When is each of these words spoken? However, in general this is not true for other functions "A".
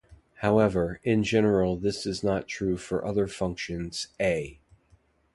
However, 0.37 0.99
in 1.03 1.23
general 1.23 1.77
this 1.77 2.07
is 2.07 2.23
not 2.23 2.47
true 2.47 2.75
for 2.75 3.05
other 3.05 3.27
functions 3.27 4.07
"A". 4.19 4.59